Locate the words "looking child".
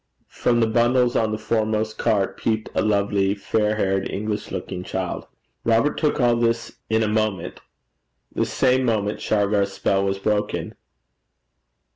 4.49-5.27